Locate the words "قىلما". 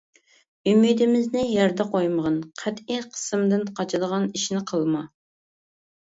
4.73-5.03